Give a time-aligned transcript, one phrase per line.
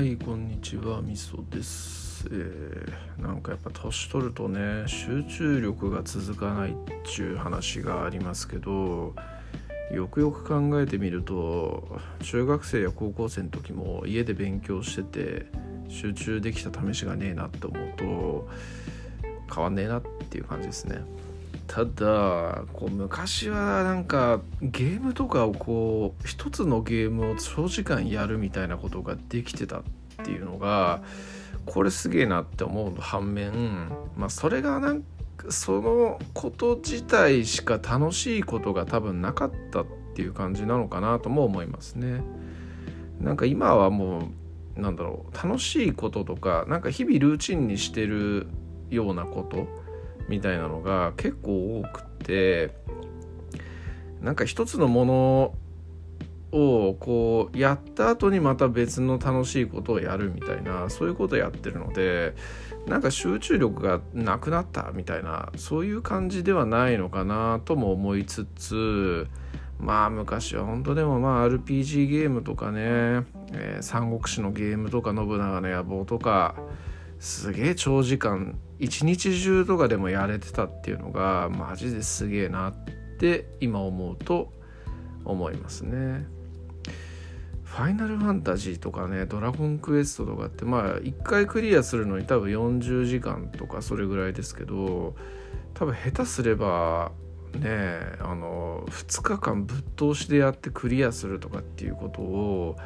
[0.00, 9.14] はいこんにちはみそです、えーなんかやっぱ年取るとね集中力が続かないっちゅう話がありますけど
[9.92, 15.46] よくよく考えてみると中学生や高校生の時も家で勉強してて
[15.90, 18.48] 集中できた試しがねえなって思うと
[19.54, 21.02] 変わんねえなっていう感じですね。
[21.70, 29.82] ただこう昔はなんかゲームとかをこう一つのゲームを長時間やるみたいなことができてたっ
[30.20, 31.02] っていうのが
[31.66, 35.02] これすげえなって思うの反面まあそれがなん
[35.36, 42.22] かそのこと自体しか楽しいことが多分なかったっていう感じなのかなとも思いますね。
[43.20, 44.30] なんか今はも
[44.76, 48.48] うなんだろう楽しいこととかなんか日々ルーチンにしてる
[48.90, 49.66] ようなこと
[50.28, 52.74] みたいなのが結構多くて
[54.20, 55.54] なんか一つのもの
[56.52, 62.34] をこうやった後にまた別の楽しいことをやるみたいなそういうことをやってるので
[62.86, 69.28] なんか集中力がなくなったみたいなそういう感じではないのかなとも思いつつ
[69.78, 72.80] まあ昔は本当でもまあ RPG ゲームとかね、
[73.52, 76.54] えー三国志のゲームとか信長の野望とか
[77.18, 82.74] すげえ長時間一日中とかでもやれてたっていうのがマジですげえなっ
[83.18, 84.52] て今思うと
[85.24, 86.26] 思いますね。
[87.70, 95.14] ファイナルファンタジーとかね、ドラゴンクエストとかって、まあ、1回クリアするのに多分40時間とかそれぐらいですけど、
[95.74, 97.12] 多分下手すれば、
[97.54, 102.76] ね、あの、2日間ぶっ通しでやってクリアするとかっていうことを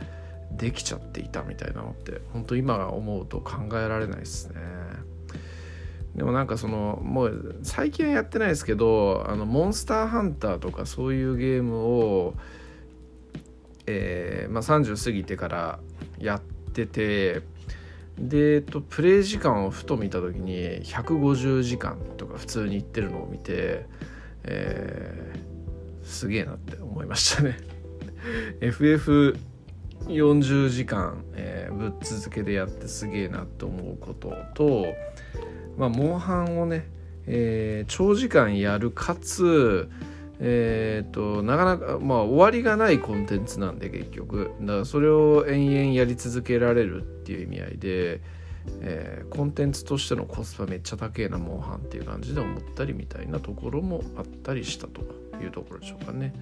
[0.52, 4.56] できちゃっていたみたいなのって、本当今思うと考えられないですね。
[6.14, 12.34] でもなんかそのもう最近はやってないですけどあのモンスターハンターとかそういうゲームを、
[13.86, 15.78] えーまあ、30過ぎてから
[16.18, 16.40] やっ
[16.72, 17.42] てて
[18.18, 23.86] で、と、プレイ時間をふと見た時に150時間とか普通に言ってるのを見て、
[24.44, 25.44] えー
[26.04, 27.56] すげえなって思いましたね。
[28.60, 34.84] FF40 時間、えーぶっ続けでやってすげえなって思うことと
[35.76, 36.86] まあ、モンハンをね、
[37.26, 39.88] えー長時間やるかつ、
[40.46, 48.20] えー、となかなか、まあ、終わりがないコンテンツなんで結局だからそれを延々やり続けられるっていう意味合いで、
[48.82, 55.00] えーコンテンツとしてのコスパめっちゃ高えなモンハンっていう感じで思ったりみたいなところもあったりしたと
[55.42, 56.34] いうところでしょうかね。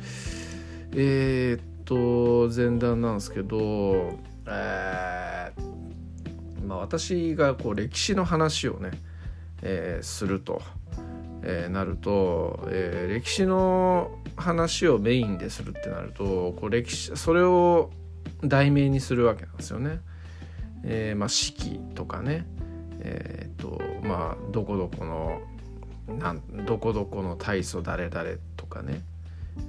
[0.95, 4.19] えーっと前段なんですけど、
[4.49, 8.91] えーまあ、私がこう歴史の話をね
[9.63, 10.61] えーすると、
[11.43, 17.91] えーなると、えー歴史の話をメインでするってなるとこう歴史それを
[18.43, 20.01] 題名にするわけなんですよね。
[20.85, 22.45] えーまあ、四季とかね、
[23.01, 25.41] えーとまあ、どこどこの
[26.19, 29.03] なんどこどこの大祖誰々とかね、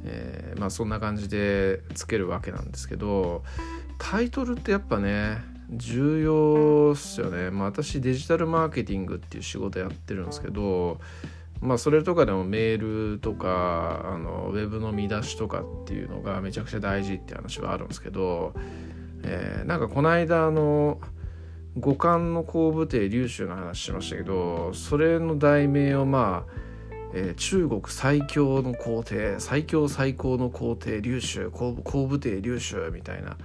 [0.05, 3.43] えーまあ、そんな感じでつけるわけなんですけど
[3.99, 5.37] タイトルってやっぱね
[5.69, 10.99] 重要っすよね、まあ、私デジタルマーケティングっていう仕事やってるんですけど
[11.63, 18.53] まあそれとかでもメールとかあのウェブの見出しとかっていうのがめちゃくちゃ大事って話はあるんですけど、
[19.23, 20.99] えーなんかこの間あの
[21.79, 26.53] 五感の後部帝龍州の話しましたけどそれの題名をまあ
[27.13, 33.37] えー中国最強の皇帝最強最高の皇帝龍州後部帝龍州みたいな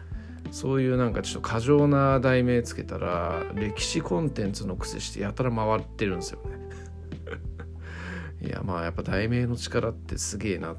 [0.51, 6.58] そういうなんかちょっと過剰な題名つけたら歴史コンテンツの癖してやたら回ってるんですよね。
[8.43, 10.77] いやまあやっぱ題名の力ってすげえなっ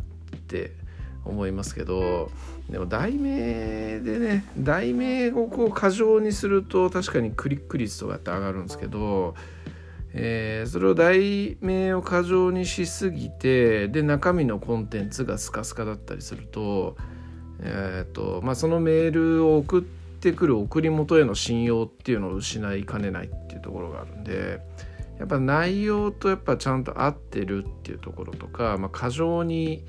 [0.48, 0.72] て
[1.26, 2.32] 思いますけど
[2.70, 9.36] でも題名でね題名をこう過剰にすると確かにクリック率とかって上がるんですけど、
[10.14, 16.96] えーそれを題名を過剰にしすぎてで中身のコンテンツがスカスカだったりすると,、
[17.62, 24.60] えーとまあ、そのメールを送ってくる送り元への信用っていうのを失いかねないっていうところがあるんで。
[25.20, 29.84] やっぱ内容とやっぱちゃんと合ってるっていうところとか、まあ、過剰に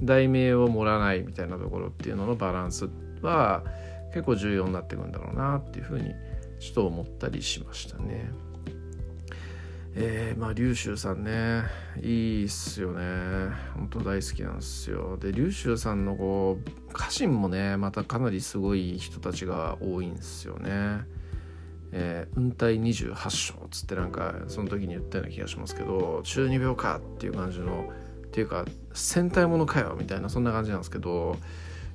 [0.00, 2.88] 題名を盛らないみたいなところっていうののバランス
[3.20, 3.64] は
[4.12, 6.14] 結構重要になってくるんだろうなっていうふうに
[6.60, 8.30] ちょっと思ったりしましたね。
[9.98, 11.62] えー、まあ龍州さんね。
[12.02, 13.00] いいっすよね。
[13.74, 15.16] 本当大好きなんですよ。
[15.16, 21.00] で龍州さんのこう家臣もねまたかなりすごい人たちが多いんですよね。
[21.92, 27.90] えー、運体28章つってなんかその時に言ったような気がしますけど中二病かっていう感じの
[28.26, 31.36] っていうか戦隊ものかよみたいなそんな感じなんですけど、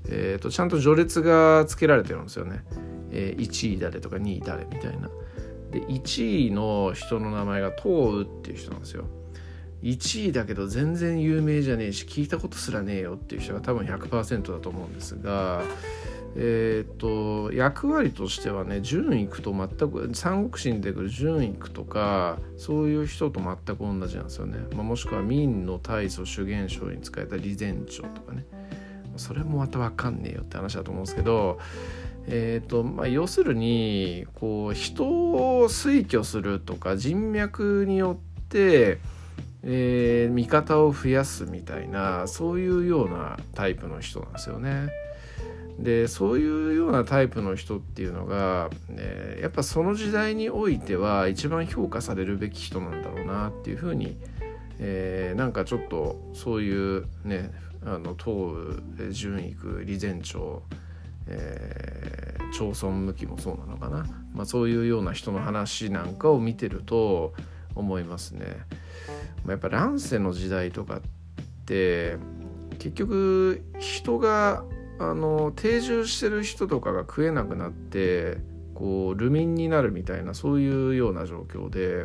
[0.07, 2.63] えー、とちゃんと序列がつけられてるんですよね。
[3.11, 5.09] えー、1位誰とか2位誰みたいな。
[5.71, 9.05] で1位の人の名前が東雨っていう人なんですよ。
[9.83, 15.63] 1位だけど全然有名じゃねえし聞いたことすらねえよっていう人が多分100%だと思うんですが
[16.36, 28.45] えっ、と役割としてはね順位くと全く三国志に出てくる順位くとかそういう人と全く同じなんですよね、まあ、もしくは明の大祖主元将に使えた李前朝とかね
[29.18, 31.60] それもまた分かんねえよって話だと思うんですけど
[32.28, 39.00] えーとまあ、要するにこう人を推挙するとか人脈によって、
[39.63, 44.89] えー、味方を増やすみたいなそういうようなタイプの人なんですよね。
[45.79, 54.18] でそういうようなタイプの人っていうのが、えー、やっぱその時代においては一番評価されるべき人なんだろうなっていうふうに、
[54.79, 57.51] えー、なんかちょっとそういうね
[57.83, 60.62] あの東宇順育李前朝
[61.27, 67.33] えー、町村向きもそうなのかな、まあ、そういうような人の話なんかを見てると
[67.75, 68.45] 思いますね。
[69.45, 71.01] まあやっぱ乱世の時代とかっ
[71.65, 72.18] て
[72.79, 74.65] 結局人が
[75.01, 78.38] あの定住してる人とかが食えなくなって
[78.75, 82.03] こう流民になるみたいなそういうような状況で、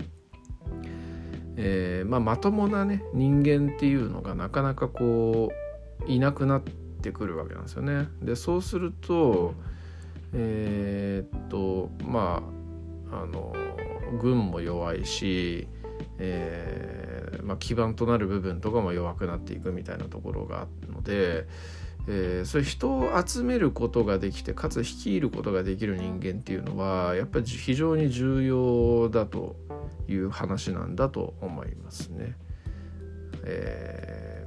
[1.57, 5.51] えーまあ、まともなね人間っていうのがなかなかこ
[6.07, 6.63] ういなくなっ
[7.03, 8.09] てくるわけなんですよね。
[8.23, 9.55] でそうすると
[10.33, 12.43] えー、っとま
[13.11, 13.55] ああの
[14.21, 15.69] 軍も弱いし、
[16.19, 21.47] えーまあ、基盤となる部分とかも弱くなっていくみたいなところがあるので、
[22.09, 29.57] えー、そういう人を集めることができてかつ率いることができる人間っていうのはやっぱり非常に重要だと
[30.09, 32.37] いう話なんだと思いますね。
[33.45, 34.47] え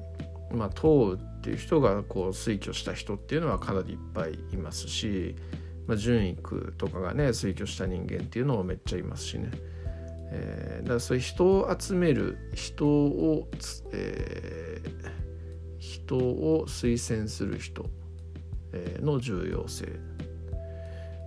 [0.51, 5.35] ー、まあ党っていう人がこう推挙した人っていうのはかなりいっぱいいますし、
[5.88, 6.38] まあ、順位
[6.77, 9.51] とかがね推挙した人間っていうのもめっちゃいますしね、
[10.31, 13.47] えー、だからそういう人を集める人を、
[13.91, 15.29] えー、
[15.80, 17.86] 人を推薦する人
[19.02, 20.00] の重要性。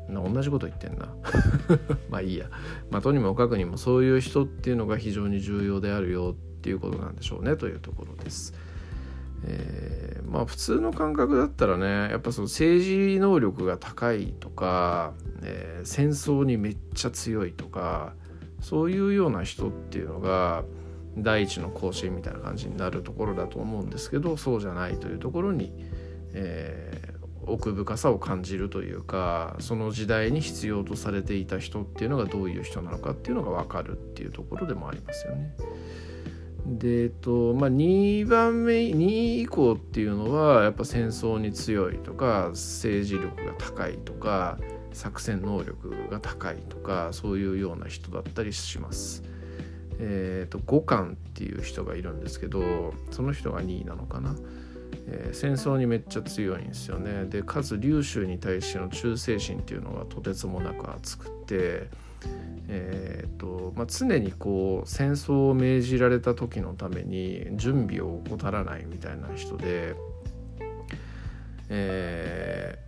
[0.09, 1.15] 同じこと言ってんな。
[2.11, 2.51] まあいいや、
[2.91, 8.55] まあ、とにもかくにもそういう人っていうのが非常に重要であるよっていうことなんでしょうねというところです。
[9.45, 18.15] えー、まあ普通の感覚だったらねやっぱその政治能力が高いとか、えー、戦争にめっちゃ強いとか
[18.61, 20.65] そういうような人っていうのが
[21.17, 25.73] 第一の甲子園みたいな感じになるところだと思うんですけどそうじゃないというところに、
[26.32, 35.55] えー、奥深さを感じるというかその時代に必要とされていた人っていうのがどういう人なのかっていうのが分かるっていうところでもありますよね。
[36.64, 44.58] でえっとまあ、2番目2位以降っていうのはやっぱ戦争に強いとか政治力が高いとか
[44.93, 49.25] 作戦能力が高いとかそういうような人だったりします。
[50.05, 54.35] えーと、五感っていう人がいるんですけどその人が2位なのかな、
[55.07, 57.25] えー、戦争にめっちゃ強いんですよね。
[57.27, 61.89] でかつ琉州に対しての忠誠心っていうのがとてつもなく熱くて
[62.69, 69.95] えーとまあ、常にこう戦争を命じられた時のために準備を怠らないみたいな人で、
[71.69, 72.79] え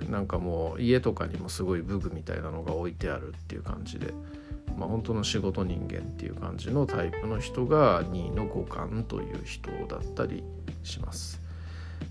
[0.00, 4.14] ー、なんかもう家とかにもすごい武具みたいなのが置いてあるっていう感じで、
[4.76, 10.42] まあ、本当の仕事人間っていう感じのタイプの人が2位の五感という人だったり
[10.82, 11.40] します。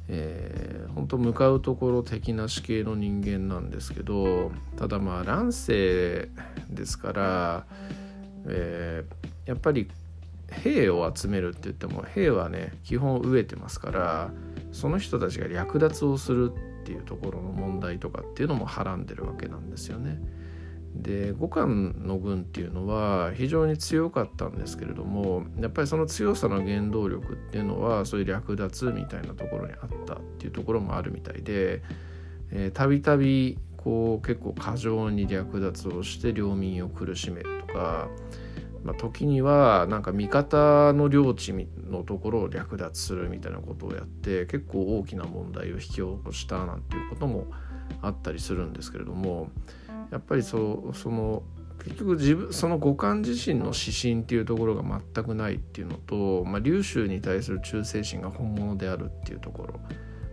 [0.09, 6.29] えー、本当向かうところ的な死刑の人間なんですけどただまあ乱世
[6.69, 7.65] ですから、
[8.47, 9.89] えー、やっぱり
[10.51, 14.31] 兵を集めるって言っても兵はね基本飢えてますから
[14.71, 20.19] その人たちが略奪をするっていうところの問題とかっていうのもはらんでるわけなんですよね。
[20.95, 31.81] で五感の軍っていうのは非常に強かったんですけれどもやっぱりその強さの原動力っていうのはそういう略奪みたいなところにあったっていうところもあるみたいで
[32.73, 38.07] たびたびこう結構過剰に略奪をして領民を苦しめるとか、
[38.83, 41.53] まあ、時にはなんか味方の領地
[41.89, 47.47] のところを略奪するみたいなことをやって結構大きな問題を引き起こしたなんていうことも
[48.01, 49.49] あったりするんですけれども。
[50.13, 51.41] やっぱりそうその
[51.83, 59.79] 結局自分その五感自身の指針っていうところが全くないっていうのと、まあ、粒子に対する忠誠心が本物であるっていうところ、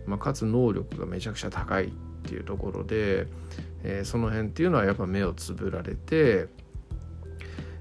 [0.05, 1.89] まあ、かつ能力がめちゃくちゃ高いっ
[2.23, 3.25] ていうところで、
[3.83, 6.47] えー、その辺っていうのはやっぱ目をつぶられて、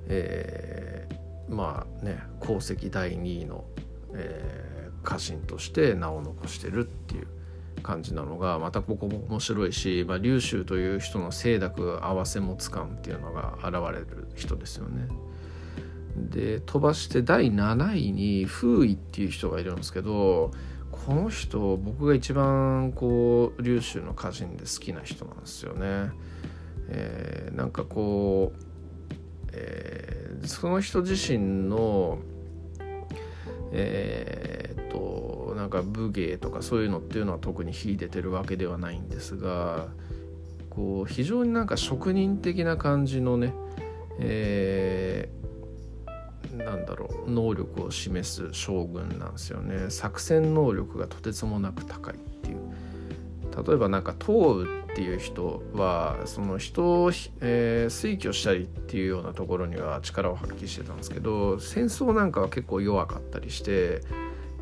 [0.08, 3.66] えー、まあね功績第2位の、
[4.14, 7.28] えー、家臣として名を残してるっていう
[7.80, 15.08] 感じなのがまたここも面白いし、まあ、龍州という人の清濁合わせ持つ感っていうのが現れる人ですよね。
[16.16, 20.50] で飛ばして第7位に風衣っていう人がいるんですけど
[20.90, 26.10] この人僕が一番こう龍州の歌人で好きな人なんですよね。
[26.88, 32.18] えー、なんかこう、えー、その人自身の
[33.72, 34.49] えー、
[35.70, 39.86] なんか武芸とかそういうのっていうのは特に秀でてるわけではないんですが
[40.68, 43.54] こう非常になんか職人的な感じのね、
[44.18, 49.90] えー、なんだろう能力を示す将軍なんですよね。
[49.90, 52.58] 作戦能力がとてつもなく高いっていう。
[53.66, 57.10] 例えばなんか東雨っていう人はその人を、
[57.40, 64.02] えー、推挙したりっていうようなところには力を発揮してたんですけど戦争なんかは結構弱かったりして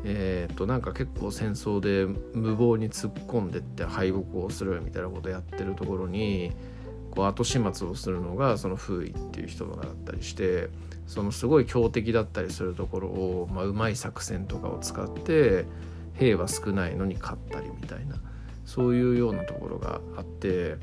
[0.03, 6.51] えー、となんか結構戦争で無謀に突っ込んでって敗北をするみたいなことやってるところに
[7.11, 10.69] こう後始末をするのがその風衣っていう人だったりして
[11.07, 15.65] そのすごい強敵だったりするところを、まあ、うまい作戦とかを使って
[16.13, 18.17] 兵は少ないのに勝ったりみたいな
[18.65, 20.77] そういうようなところがあって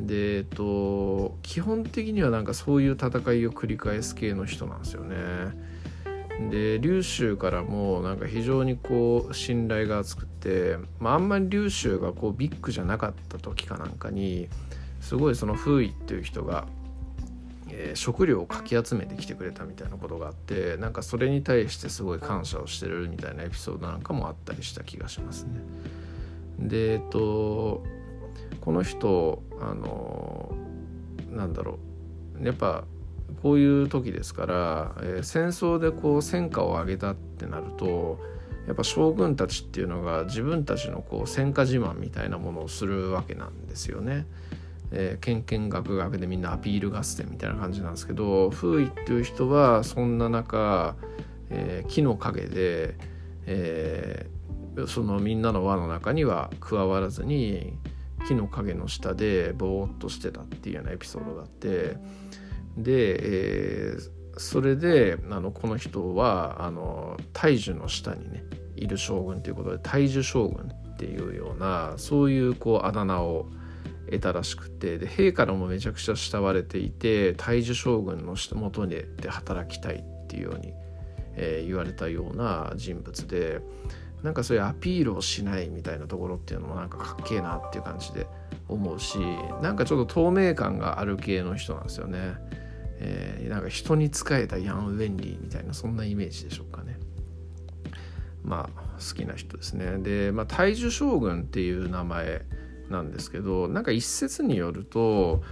[0.00, 5.16] でえっと基本的にはなんかそういう戦いを繰り返す系の人なんですよね。
[6.50, 14.48] で龍州からもなんか非常にこう信頼が厚くて、まあ、あんまり龍州がこうビッグじゃなかった時かなんかに
[15.00, 16.66] すごいその風衣っていう人が、
[17.70, 25.60] えー、食料をかき集めてきてくれたみたいなことがあってなんかそれに対してすごい感謝をしてるみたいなエピソードなんかもあったりした気がしますね。
[26.60, 27.84] でえっと
[28.60, 30.54] この人あの
[31.30, 31.78] なんだろ
[32.40, 32.84] うやっぱ
[33.42, 38.18] こういう時ですから、えー、戦争でこう戦果を上げたってなると
[38.66, 44.26] やっぱ将軍たちっていうのが自分たちのこう戦果自慢みたいなものをするわけなんですよね。
[44.90, 50.96] えー、けんけんがくがくでみんなアピール合戦みたいな感じなんですけど風衣っていう人はそんな中、
[51.50, 52.96] えー、木の陰で、
[53.46, 57.74] えー、そのみんなの輪の中には加わらずに
[58.26, 61.96] 木の陰の下でぼーっとしてたっていうようなエピソードがあって
[62.78, 68.44] で、えー、それであのこの人はあの大樹の下にね
[68.76, 73.46] いる将軍ということで大樹将軍っていうようなそういうこうあだ名を
[74.06, 80.72] 得たらしくてで兵からもめちゃくちゃ慕われていて大樹将軍のもとで働きたいっていうように、
[81.34, 83.60] えー、言われたような人物で
[84.22, 88.26] なんかそういうアピールをしないみたいなところっていうのもなんかかっけえなっていう感じで
[88.68, 89.18] 思うし
[89.62, 92.34] なんかちょっと透明感がある系の人なんですよね。
[93.00, 96.98] えー、なんか人に仕えたヤン・ウェンリーみたいなそんなイメージでしょうかね。
[98.42, 99.98] まあ好きな人ですね。
[99.98, 102.42] で、まあ、大樹将軍っていう名前
[102.88, 105.42] なんですけどなんか一説によると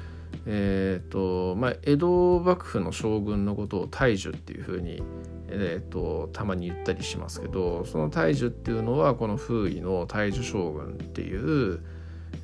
[0.45, 5.03] えーとまあ、江戸幕府の将軍のことを大樹っていうふうに、
[5.49, 11.81] えーと、たまに言ったりしますけどその大樹っていうのはこの風衣の大樹将軍っていう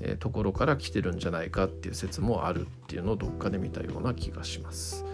[0.03, 5.05] えところから来てるんじゃないかっていう説もあるっていうのをどっかで見たような気がします。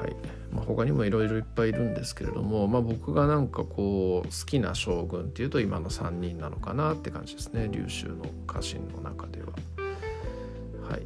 [0.00, 0.16] はい
[0.52, 9.48] まあ、他にもいろいろいっぱいいるんですけれども、まあ、僕がなんかこう好きな将軍っていうと今の3人なのかなって感じですね龍州の家臣の中では。
[10.88, 11.02] はい、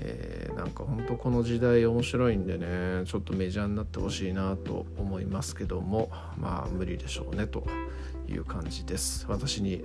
[0.00, 7.64] えー、なんか本当この時代面白いんでねちょっとメジャーになってほしいなと思いますけどもまあ無理でしょうねと
[8.28, 9.24] いう感じです。
[9.28, 9.82] 私に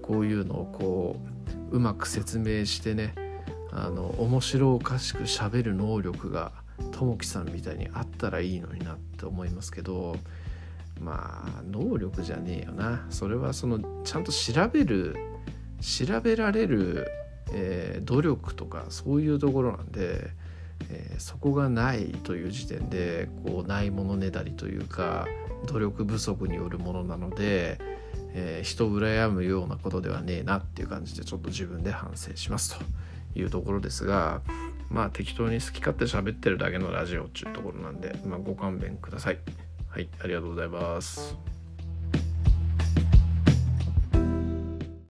[0.00, 1.39] こういうのをこう
[1.70, 3.14] うまく説明してね
[3.72, 6.52] あの面白おかしくしゃべる能力が
[6.92, 10.16] ともきさんみたいにあったらいいのになって思いますけど
[11.00, 13.06] まあ能力じゃねえよな。
[13.10, 15.16] それはそのちゃんと調べる
[15.80, 17.08] 調べられる、
[17.52, 20.30] えー、努力とかそういうところなんで、
[20.88, 25.26] えー、そこがないという時点でこうないものねだりというか
[25.66, 27.78] 努力不足によるものなので
[28.34, 32.84] えー、人を羨むようなことではねえなっていう感じでちょっと自分で反省しますと
[33.38, 34.42] いうところですが
[34.88, 39.38] まあ適当に好き勝手喋ってるだけのラジオっていうところなんで、まあ、ご勘弁ください。
[39.88, 41.59] はい、ありがとうございます。